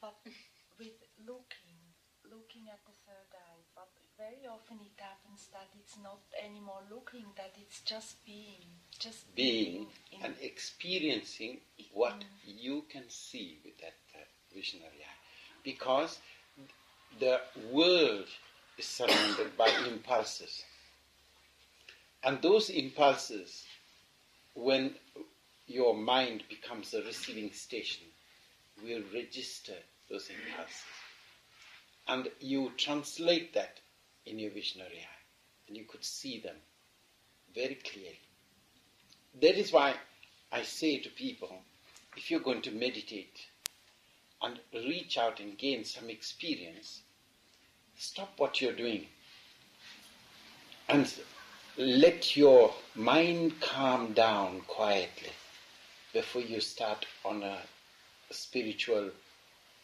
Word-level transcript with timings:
But 0.00 0.16
with 0.78 0.96
looking, 1.26 1.80
looking 2.24 2.68
at 2.72 2.80
the 2.86 2.92
third 3.06 3.30
eye, 3.34 3.62
but 3.74 3.88
very 4.16 4.46
often 4.46 4.78
it 4.80 5.00
happens 5.00 5.48
that 5.52 5.68
it's 5.78 5.96
not 6.02 6.20
anymore 6.42 6.82
looking, 6.90 7.26
that 7.36 7.54
it's 7.60 7.80
just 7.82 8.24
being, 8.24 8.64
just 8.98 9.34
being 9.34 9.86
in- 10.12 10.22
and 10.22 10.34
experiencing 10.40 11.60
what 11.92 12.14
Mm. 12.20 12.24
you 12.62 12.82
can 12.88 13.08
see 13.10 13.58
with 13.64 13.76
that 13.78 13.98
uh, 14.14 14.18
visionary 14.54 15.02
eye. 15.04 15.18
Because 15.62 16.18
the 17.18 17.40
world 17.70 18.28
is 18.78 18.86
surrounded 18.86 19.56
by 19.56 19.68
impulses. 19.86 20.64
And 22.22 22.40
those 22.42 22.70
impulses, 22.70 23.64
when 24.54 24.94
your 25.66 25.94
mind 25.94 26.44
becomes 26.48 26.94
a 26.94 27.02
receiving 27.02 27.52
station, 27.52 28.06
will 28.82 29.02
register 29.14 29.76
those 30.08 30.28
impulses. 30.28 30.82
And 32.08 32.28
you 32.40 32.72
translate 32.76 33.54
that 33.54 33.80
in 34.26 34.38
your 34.38 34.50
visionary 34.50 35.00
eye, 35.00 35.22
and 35.68 35.76
you 35.76 35.84
could 35.84 36.04
see 36.04 36.40
them 36.40 36.56
very 37.54 37.76
clearly. 37.76 38.20
That 39.40 39.58
is 39.58 39.72
why 39.72 39.94
I 40.52 40.62
say 40.62 40.98
to 40.98 41.08
people 41.10 41.62
if 42.16 42.30
you're 42.30 42.40
going 42.40 42.62
to 42.62 42.72
meditate 42.72 43.46
and 44.42 44.58
reach 44.74 45.16
out 45.16 45.38
and 45.38 45.56
gain 45.56 45.84
some 45.84 46.10
experience, 46.10 47.02
stop 47.96 48.32
what 48.38 48.60
you're 48.60 48.72
doing 48.72 49.06
and 50.88 51.12
let 51.76 52.36
your 52.36 52.74
mind 52.96 53.60
calm 53.60 54.12
down 54.12 54.60
quietly 54.66 55.30
before 56.12 56.42
you 56.42 56.60
start 56.60 57.06
on 57.24 57.42
a 57.44 57.58
spiritual 58.30 59.10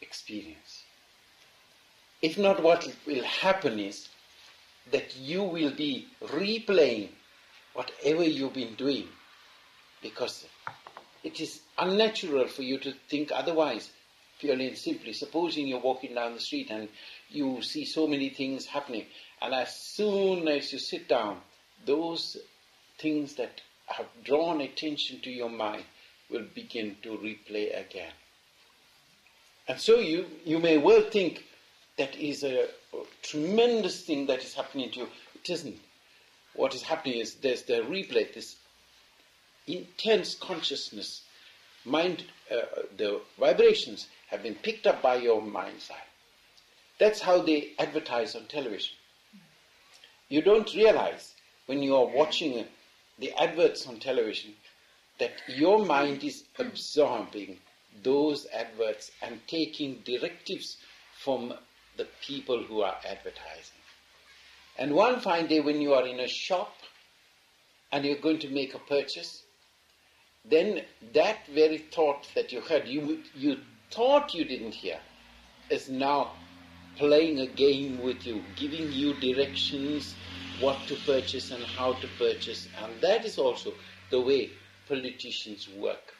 experience. 0.00 0.84
If 2.22 2.38
not, 2.38 2.62
what 2.62 2.88
will 3.06 3.24
happen 3.24 3.78
is 3.78 4.08
that 4.90 5.16
you 5.16 5.42
will 5.42 5.72
be 5.72 6.08
replaying 6.22 7.08
whatever 7.74 8.24
you've 8.24 8.54
been 8.54 8.74
doing 8.74 9.08
because 10.02 10.46
it 11.22 11.40
is 11.40 11.60
unnatural 11.78 12.46
for 12.46 12.62
you 12.62 12.78
to 12.78 12.92
think 13.08 13.32
otherwise, 13.32 13.90
purely 14.38 14.68
and 14.68 14.78
simply. 14.78 15.12
Supposing 15.12 15.66
you're 15.66 15.80
walking 15.80 16.14
down 16.14 16.34
the 16.34 16.40
street 16.40 16.70
and 16.70 16.88
you 17.28 17.62
see 17.62 17.84
so 17.84 18.06
many 18.06 18.30
things 18.30 18.66
happening, 18.66 19.06
and 19.42 19.52
as 19.52 19.74
soon 19.76 20.48
as 20.48 20.72
you 20.72 20.78
sit 20.78 21.08
down, 21.08 21.40
those 21.84 22.36
things 22.98 23.34
that 23.34 23.60
have 23.86 24.06
drawn 24.24 24.60
attention 24.60 25.20
to 25.20 25.30
your 25.30 25.50
mind 25.50 25.84
will 26.30 26.44
begin 26.54 26.96
to 27.02 27.10
replay 27.18 27.78
again. 27.78 28.12
And 29.68 29.80
so 29.80 29.98
you, 29.98 30.26
you 30.44 30.58
may 30.58 30.78
well 30.78 31.02
think 31.02 31.44
that 31.98 32.14
is 32.16 32.44
a, 32.44 32.68
tremendous 33.22 34.02
thing 34.02 34.26
that 34.26 34.42
is 34.42 34.54
happening 34.54 34.90
to 34.90 35.00
you. 35.00 35.08
It 35.34 35.50
isn't. 35.50 35.78
What 36.54 36.74
is 36.74 36.82
happening 36.82 37.18
is 37.18 37.34
there's 37.34 37.62
the 37.62 37.82
replay, 37.82 38.32
this 38.32 38.56
intense 39.66 40.34
consciousness. 40.34 41.22
Mind, 41.84 42.24
uh, 42.50 42.62
the 42.96 43.20
vibrations 43.38 44.06
have 44.28 44.42
been 44.42 44.54
picked 44.54 44.86
up 44.86 45.02
by 45.02 45.16
your 45.16 45.42
mind's 45.42 45.90
eye. 45.90 46.08
That's 46.98 47.20
how 47.20 47.42
they 47.42 47.72
advertise 47.78 48.34
on 48.34 48.46
television. 48.46 48.94
You 50.28 50.40
don't 50.40 50.74
realize 50.74 51.34
when 51.66 51.82
you 51.82 51.94
are 51.96 52.06
watching 52.06 52.60
uh, 52.60 52.64
the 53.18 53.32
adverts 53.40 53.86
on 53.86 53.98
television 53.98 54.54
that 55.18 55.32
your 55.48 55.84
mind 55.84 56.24
is 56.24 56.44
absorbing 56.58 57.58
those 58.02 58.46
adverts 58.54 59.10
and 59.22 59.40
taking 59.46 60.02
directives 60.04 60.76
from 61.22 61.54
the 61.96 62.06
people 62.20 62.62
who 62.62 62.82
are 62.82 62.96
advertising. 63.04 63.80
And 64.78 64.94
one 64.94 65.20
fine 65.20 65.46
day, 65.46 65.60
when 65.60 65.80
you 65.80 65.94
are 65.94 66.06
in 66.06 66.20
a 66.20 66.28
shop 66.28 66.74
and 67.92 68.04
you're 68.04 68.16
going 68.16 68.38
to 68.40 68.48
make 68.48 68.74
a 68.74 68.78
purchase, 68.78 69.42
then 70.44 70.82
that 71.14 71.38
very 71.52 71.78
thought 71.78 72.28
that 72.34 72.52
you 72.52 72.60
heard, 72.60 72.86
you, 72.86 73.22
you 73.34 73.58
thought 73.90 74.34
you 74.34 74.44
didn't 74.44 74.74
hear, 74.74 74.98
is 75.70 75.88
now 75.88 76.32
playing 76.96 77.40
a 77.40 77.46
game 77.46 78.00
with 78.02 78.26
you, 78.26 78.42
giving 78.54 78.92
you 78.92 79.14
directions 79.14 80.14
what 80.60 80.78
to 80.86 80.96
purchase 81.06 81.50
and 81.50 81.64
how 81.64 81.94
to 81.94 82.08
purchase. 82.18 82.68
And 82.82 82.92
that 83.00 83.24
is 83.24 83.38
also 83.38 83.72
the 84.10 84.20
way 84.20 84.50
politicians 84.88 85.68
work. 85.68 86.14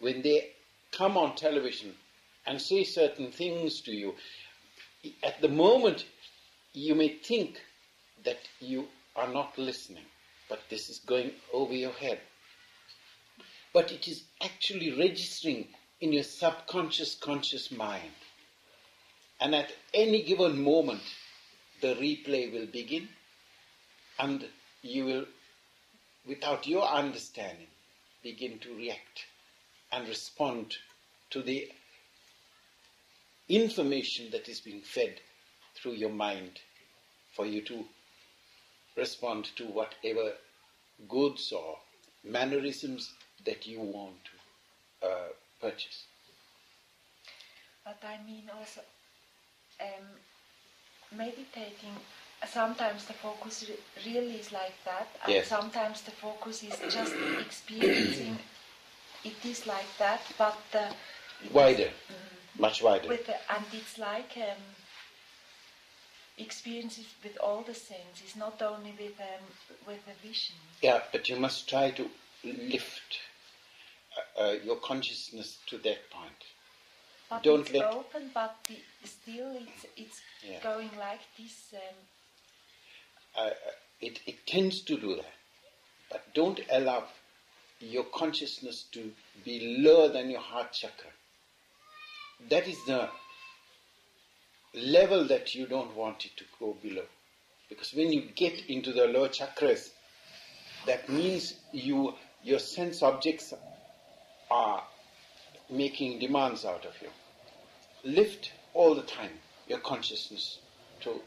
When 0.00 0.22
they 0.22 0.50
come 0.92 1.16
on 1.16 1.34
television 1.34 1.94
and 2.46 2.60
say 2.60 2.84
certain 2.84 3.32
things 3.32 3.80
to 3.82 3.92
you, 3.92 4.14
at 5.22 5.40
the 5.40 5.48
moment 5.48 6.04
you 6.74 6.94
may 6.94 7.08
think 7.08 7.60
that 8.24 8.38
you 8.60 8.86
are 9.16 9.28
not 9.28 9.58
listening, 9.58 10.04
but 10.48 10.60
this 10.70 10.88
is 10.88 10.98
going 11.00 11.32
over 11.52 11.74
your 11.74 11.92
head. 11.92 12.20
But 13.72 13.90
it 13.90 14.06
is 14.06 14.24
actually 14.42 14.92
registering 14.98 15.68
in 16.00 16.12
your 16.12 16.24
subconscious 16.24 17.14
conscious 17.14 17.70
mind. 17.70 18.12
And 19.40 19.54
at 19.54 19.72
any 19.94 20.22
given 20.22 20.62
moment, 20.62 21.02
the 21.80 21.94
replay 21.94 22.52
will 22.52 22.66
begin, 22.66 23.08
and 24.18 24.46
you 24.82 25.04
will, 25.04 25.24
without 26.26 26.66
your 26.66 26.86
understanding, 26.86 27.66
begin 28.22 28.58
to 28.60 28.76
react 28.76 29.26
and 29.92 30.08
respond 30.08 30.76
to 31.30 31.42
the 31.42 31.70
information 33.48 34.30
that 34.30 34.48
is 34.48 34.60
being 34.60 34.80
fed 34.80 35.20
through 35.74 35.92
your 35.92 36.10
mind 36.10 36.60
for 37.34 37.46
you 37.46 37.60
to 37.62 37.84
respond 38.96 39.44
to 39.56 39.64
whatever 39.66 40.32
goods 41.08 41.52
or 41.52 41.76
mannerisms 42.24 43.12
that 43.44 43.66
you 43.66 43.80
want 43.80 44.14
to 44.24 45.06
uh, 45.08 45.28
purchase. 45.60 46.04
But 47.84 47.98
I 48.06 48.18
mean 48.24 48.44
also 48.56 48.80
um, 49.80 51.16
meditating. 51.16 51.96
Sometimes 52.46 53.04
the 53.06 53.12
focus 53.12 53.66
re- 53.68 54.12
really 54.12 54.34
is 54.34 54.52
like 54.52 54.74
that, 54.84 55.08
and 55.24 55.32
Yes. 55.34 55.48
sometimes 55.48 56.02
the 56.02 56.10
focus 56.10 56.62
is 56.62 56.76
just 56.92 57.14
experiencing. 57.40 58.38
It 59.24 59.44
is 59.44 59.66
like 59.66 59.86
that, 59.98 60.20
but 60.38 60.58
uh, 60.74 60.92
it 61.42 61.46
is- 61.46 61.52
Wider, 61.52 61.90
much 62.58 62.82
wider. 62.82 63.08
with 63.08 63.26
the, 63.26 63.34
and 63.54 63.64
it's 63.72 63.98
like 63.98 64.32
um, 64.36 64.62
experiences 66.38 67.06
with 67.22 67.36
all 67.38 67.62
the 67.62 67.74
senses, 67.74 68.36
not 68.36 68.60
only 68.62 68.92
with 68.98 69.18
um, 69.20 69.44
with 69.86 70.04
the 70.06 70.14
vision. 70.26 70.56
Yeah, 70.82 71.00
but 71.12 71.28
you 71.28 71.36
must 71.36 71.68
try 71.68 71.90
to 71.92 72.08
lift 72.44 73.20
uh, 74.38 74.42
uh, 74.42 74.52
your 74.64 74.76
consciousness 74.76 75.58
to 75.68 75.78
that 75.78 76.10
point. 76.10 76.40
But 77.30 77.42
Don't 77.42 77.60
it's 77.60 77.72
let- 77.72 77.92
open, 77.94 78.30
but 78.34 78.56
the, 78.68 78.76
still 79.04 79.56
it's 79.56 79.86
it's 79.96 80.20
Yeah. 80.44 80.60
going 80.62 80.90
like 80.98 81.20
this. 81.38 81.72
Um, 81.74 81.96
uh, 83.46 83.50
it, 84.00 84.20
it 84.26 84.46
tends 84.46 84.82
to 84.82 84.96
do 84.98 85.14
that. 85.16 85.32
But 86.10 86.34
don't 86.34 86.60
allow 86.70 87.04
your 87.82 88.04
consciousness 88.04 88.84
to 88.92 89.12
be 89.44 89.78
lower 89.78 90.08
than 90.08 90.30
your 90.30 90.40
heart 90.40 90.72
chakra. 90.72 91.10
That 92.48 92.66
is 92.68 92.82
the 92.86 93.08
level 94.74 95.26
that 95.26 95.54
you 95.54 95.66
don't 95.66 95.94
want 95.96 96.24
it 96.24 96.36
to 96.36 96.44
go 96.58 96.76
below. 96.82 97.04
Because 97.68 97.92
when 97.94 98.12
you 98.12 98.22
get 98.34 98.68
into 98.68 98.92
the 98.92 99.06
lower 99.06 99.28
chakras, 99.28 99.90
that 100.86 101.08
means 101.08 101.54
you 101.72 102.14
your 102.42 102.58
sense 102.58 103.02
objects 103.02 103.54
are 104.50 104.82
making 105.70 106.18
demands 106.18 106.64
out 106.64 106.84
of 106.84 106.92
you. 107.00 107.08
Lift 108.04 108.52
all 108.74 108.94
the 108.94 109.02
time 109.02 109.30
your 109.68 109.78
consciousness 109.78 110.58
to 111.00 111.20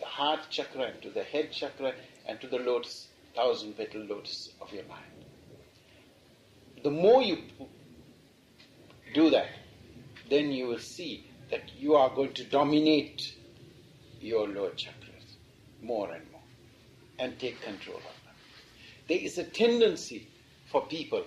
the 0.00 0.06
heart 0.06 0.40
chakra 0.50 0.84
and 0.84 1.02
to 1.02 1.10
the 1.10 1.22
head 1.22 1.52
chakra 1.52 1.92
and 2.26 2.40
to 2.40 2.46
the 2.46 2.58
lotus, 2.58 3.08
thousand 3.36 3.76
petal 3.76 4.02
lotus 4.02 4.48
of 4.60 4.72
your 4.72 4.84
mind. 4.84 5.13
The 6.84 6.90
more 6.90 7.22
you 7.22 7.38
do 9.14 9.30
that, 9.30 9.48
then 10.28 10.52
you 10.52 10.66
will 10.66 10.78
see 10.78 11.26
that 11.50 11.62
you 11.78 11.94
are 11.94 12.10
going 12.10 12.34
to 12.34 12.44
dominate 12.44 13.34
your 14.20 14.46
lower 14.46 14.72
chakras 14.72 15.38
more 15.80 16.12
and 16.12 16.30
more 16.30 16.42
and 17.18 17.38
take 17.38 17.62
control 17.62 17.96
of 17.96 18.02
them. 18.02 18.34
There 19.08 19.18
is 19.18 19.38
a 19.38 19.44
tendency 19.44 20.28
for 20.70 20.82
people 20.82 21.24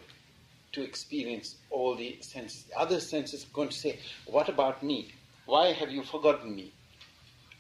to 0.74 0.84
experience 0.84 1.56
all 1.72 1.96
the 1.96 2.20
senses. 2.22 2.66
Other 2.78 3.00
senses 3.00 3.44
are 3.44 3.56
going 3.56 3.70
to 3.70 3.76
say, 3.76 3.98
What 4.28 4.50
about 4.50 4.84
me? 4.84 5.12
Why 5.48 5.72
have 5.74 5.90
you 5.90 6.04
forgotten 6.04 6.56
me? 6.56 6.72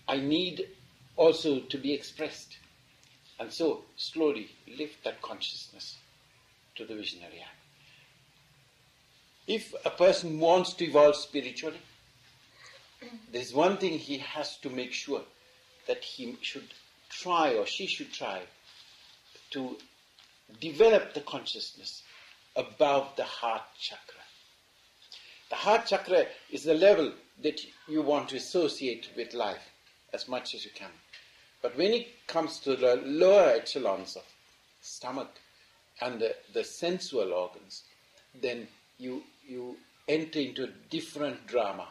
I 0.07 0.17
need 0.17 0.67
also 1.15 1.61
to 1.61 1.77
be 1.79 1.93
expressed. 1.93 2.59
And 3.39 3.51
so, 3.51 3.85
slowly 3.95 4.51
lift 4.67 5.03
that 5.03 5.23
consciousness 5.23 5.97
to 6.75 6.85
the 6.85 6.93
visionary 6.93 7.39
eye. 7.41 7.56
If 9.47 9.73
a 9.85 9.89
person 9.89 10.39
wants 10.39 10.73
to 10.73 10.85
evolve 10.85 11.15
spiritually, 11.15 11.79
there's 13.31 13.53
one 13.53 13.77
thing 13.77 13.97
he 13.97 14.17
has 14.17 14.57
to 14.57 14.69
make 14.69 14.91
sure 14.91 15.21
that 15.87 16.03
he 16.03 16.37
should 16.41 16.73
try 17.09 17.53
or 17.53 17.65
she 17.65 17.87
should 17.87 18.11
try 18.11 18.41
to 19.51 19.77
develop 20.59 21.13
the 21.13 21.21
consciousness 21.21 22.03
above 22.55 23.15
the 23.15 23.23
heart 23.23 23.61
chakra. 23.79 24.21
The 25.49 25.55
heart 25.55 25.85
chakra 25.85 26.25
is 26.51 26.63
the 26.63 26.73
level 26.73 27.13
that 27.41 27.61
you 27.87 28.01
want 28.01 28.29
to 28.29 28.35
associate 28.35 29.09
with 29.15 29.33
life 29.33 29.71
as 30.13 30.27
much 30.27 30.55
as 30.55 30.65
you 30.65 30.71
can. 30.75 30.89
But 31.61 31.77
when 31.77 31.93
it 31.93 32.27
comes 32.27 32.59
to 32.61 32.75
the 32.75 32.97
lower 32.97 33.51
echelons 33.51 34.15
of 34.15 34.23
stomach 34.81 35.39
and 36.01 36.19
the, 36.19 36.35
the 36.53 36.63
sensual 36.63 37.31
organs, 37.33 37.83
then 38.41 38.67
you, 38.97 39.23
you 39.47 39.77
enter 40.07 40.39
into 40.39 40.65
a 40.65 40.69
different 40.89 41.47
drama. 41.47 41.87